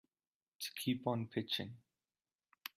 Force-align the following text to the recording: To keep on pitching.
To 0.61 0.73
keep 0.73 1.05
on 1.05 1.27
pitching. 1.27 1.75